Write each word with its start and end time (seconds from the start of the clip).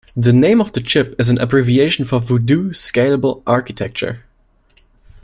The 0.17 0.33
name 0.33 0.59
of 0.61 0.71
the 0.71 0.81
chip 0.81 1.13
is 1.19 1.29
an 1.29 1.37
abbreviation 1.37 2.05
for 2.05 2.19
Voodoo 2.19 2.71
Scalable 2.71 3.43
Architecture. 3.45 4.23